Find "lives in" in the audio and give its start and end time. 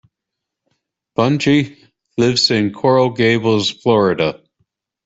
2.17-2.73